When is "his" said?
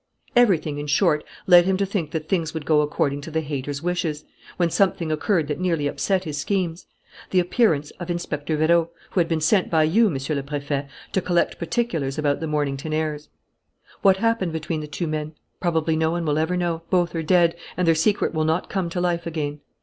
6.23-6.39